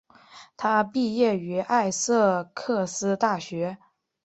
[0.57, 3.77] 他毕业于艾塞克斯大学。